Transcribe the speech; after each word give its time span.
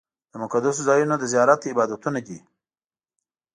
د 0.31 0.33
مقدسو 0.43 0.81
ځایونو 0.87 1.15
د 1.19 1.23
زیارت 1.33 1.61
عبادتونه 1.71 2.19
دي. 2.27 2.39